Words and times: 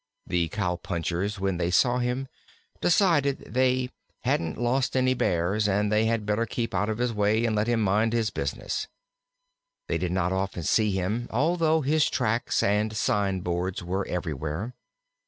The 0.25 0.47
Cow 0.47 0.77
punchers, 0.77 1.39
when 1.39 1.57
they 1.57 1.69
saw 1.69 1.99
him, 1.99 2.27
decided 2.81 3.53
they 3.53 3.91
"hadn't 4.21 4.57
lost 4.59 4.97
any 4.97 5.13
Bears 5.13 5.67
and 5.67 5.91
they 5.91 6.05
had 6.05 6.25
better 6.25 6.47
keep 6.47 6.73
out 6.73 6.89
of 6.89 6.97
his 6.97 7.13
way 7.13 7.45
and 7.45 7.55
let 7.55 7.67
him 7.67 7.81
mind 7.83 8.11
his 8.11 8.31
business." 8.31 8.87
They 9.87 9.99
did 9.99 10.11
not 10.11 10.33
often 10.33 10.63
see 10.63 10.89
him, 10.89 11.27
although 11.29 11.81
his 11.81 12.09
tracks 12.09 12.63
and 12.63 12.97
sign 12.97 13.41
boards 13.41 13.83
were 13.83 14.07
everywhere. 14.07 14.73